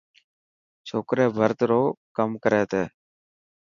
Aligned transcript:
ڇوڪري 0.87 1.25
ڀرت 1.37 1.59
رو 1.69 1.81
ڪم 2.15 2.29
ڪري 2.43 2.61
تي. 2.71 2.83